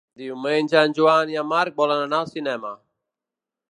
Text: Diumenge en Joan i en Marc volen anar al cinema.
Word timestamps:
Diumenge 0.19 0.81
en 0.87 0.95
Joan 1.01 1.35
i 1.35 1.39
en 1.43 1.51
Marc 1.53 1.79
volen 1.85 2.05
anar 2.09 2.23
al 2.25 2.35
cinema. 2.35 2.77